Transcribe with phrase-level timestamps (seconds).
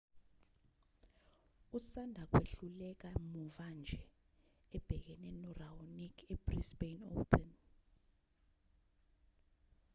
[1.77, 4.01] usanda kwehluleka muva nje
[4.75, 7.47] ebhekene no-raonic ebrisbane open